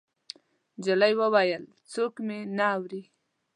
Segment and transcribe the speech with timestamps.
[0.79, 3.01] نجلۍ وويل: څوک مې نه اوري.